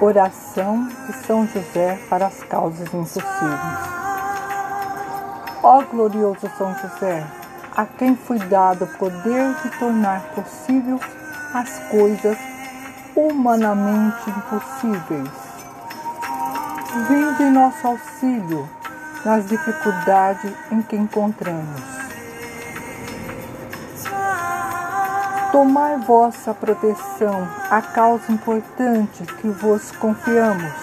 [0.00, 3.78] Oração de São José para as causas impossíveis.
[5.62, 7.24] Ó glorioso São José,
[7.76, 10.98] a quem foi dado o poder de tornar possível
[11.54, 12.36] as coisas
[13.14, 15.30] humanamente impossíveis.
[17.08, 18.68] Vinde em nosso auxílio
[19.24, 22.03] nas dificuldades em que encontramos.
[25.54, 30.74] Tomai vossa proteção a causa importante que vos confiamos,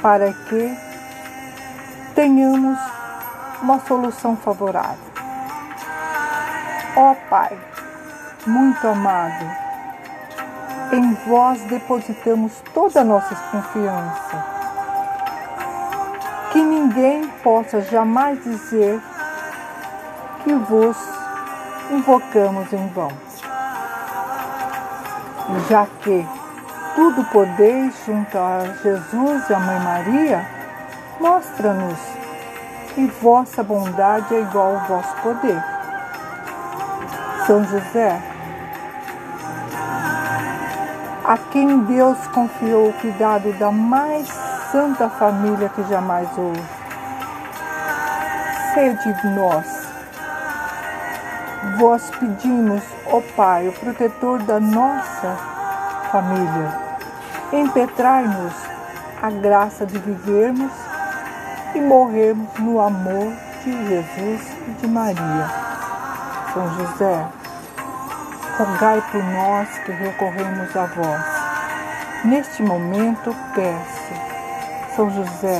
[0.00, 0.74] para que
[2.14, 2.78] tenhamos
[3.60, 5.04] uma solução favorável.
[6.96, 7.54] Ó Pai,
[8.46, 9.44] muito amado,
[10.92, 14.42] em vós depositamos toda a nossa confiança.
[16.50, 18.98] Que ninguém possa jamais dizer
[20.44, 21.19] que vos
[21.90, 23.10] invocamos em vão
[25.68, 26.26] já que
[26.94, 30.46] tudo podeis junto a Jesus e a Mãe Maria,
[31.20, 31.98] mostra-nos
[32.94, 35.62] que vossa bondade é igual ao vosso poder.
[37.46, 38.20] São José,
[41.24, 44.28] a quem Deus confiou o cuidado da mais
[44.70, 46.62] santa família que jamais houve.
[48.74, 49.79] Sede nós
[51.78, 55.36] vós pedimos, ó Pai, o protetor da nossa
[56.10, 56.72] família,
[57.52, 58.54] impetrai-nos
[59.22, 60.72] a graça de vivermos
[61.74, 65.50] e morrermos no amor de Jesus e de Maria.
[66.52, 67.26] São José,
[68.58, 72.24] rogai por nós que recorremos a vós.
[72.24, 75.58] Neste momento peço, São José,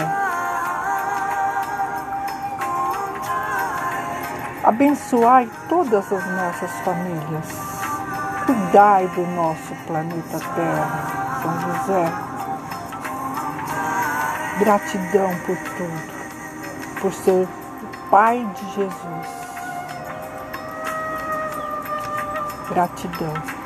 [4.62, 7.46] Abençoai todas as nossas famílias.
[8.44, 12.12] Cuidai do nosso planeta Terra, São José.
[14.58, 17.48] Gratidão por tudo, por ser o
[18.10, 19.28] Pai de Jesus.
[22.68, 23.59] Gratidão.